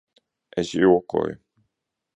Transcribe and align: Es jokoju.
Es 0.61 0.71
jokoju. 0.81 1.39